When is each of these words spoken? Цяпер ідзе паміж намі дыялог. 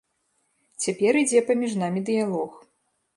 Цяпер 0.85 1.19
ідзе 1.19 1.41
паміж 1.49 1.75
намі 1.83 2.03
дыялог. 2.09 2.57